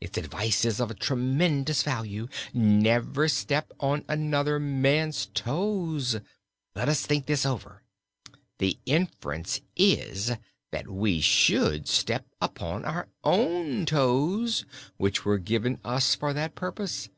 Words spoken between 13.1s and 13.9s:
own